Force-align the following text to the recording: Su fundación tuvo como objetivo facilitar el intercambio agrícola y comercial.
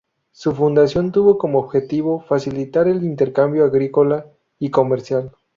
Su 0.31 0.53
fundación 0.55 1.11
tuvo 1.11 1.37
como 1.37 1.59
objetivo 1.59 2.21
facilitar 2.21 2.87
el 2.87 3.03
intercambio 3.03 3.65
agrícola 3.65 4.25
y 4.57 4.71
comercial. 4.71 5.31